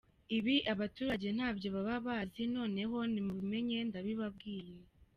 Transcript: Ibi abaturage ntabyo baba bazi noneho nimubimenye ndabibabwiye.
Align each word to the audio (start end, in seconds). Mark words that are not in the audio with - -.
Ibi 0.37 0.55
abaturage 0.73 1.27
ntabyo 1.37 1.67
baba 1.75 1.95
bazi 2.07 2.41
noneho 2.55 2.97
nimubimenye 3.11 3.77
ndabibabwiye. 3.89 4.75